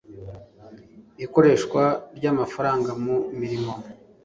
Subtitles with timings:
[1.25, 1.83] ikoreshwa
[2.17, 3.73] ry ‘amafaranga mu mirimo.